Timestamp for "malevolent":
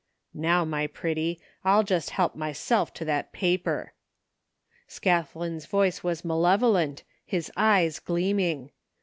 6.25-7.03